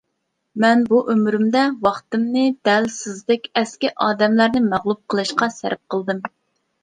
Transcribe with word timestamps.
مەن 0.63 0.79
بۇ 0.91 0.99
ئۆمرۈمدە، 1.13 1.61
ۋاقتىمنى 1.87 2.45
دەل 2.69 2.89
سىزدەك 2.95 3.45
ئەسكى 3.61 3.93
ئادەملەرنى 4.05 4.61
مەغلۇپ 4.71 5.03
قىلىشقا 5.15 5.51
سەرپ 5.59 5.83
قىلدىم. 5.95 6.25